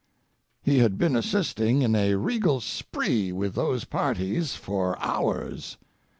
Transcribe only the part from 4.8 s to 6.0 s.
hours.